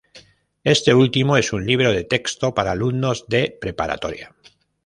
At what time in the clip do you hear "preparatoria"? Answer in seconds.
3.61-4.33